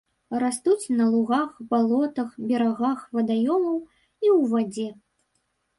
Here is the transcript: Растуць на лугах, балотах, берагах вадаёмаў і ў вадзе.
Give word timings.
Растуць 0.43 0.93
на 1.01 1.05
лугах, 1.15 1.51
балотах, 1.73 2.29
берагах 2.53 2.99
вадаёмаў 3.19 3.77
і 3.79 4.27
ў 4.37 4.39
вадзе. 4.57 4.89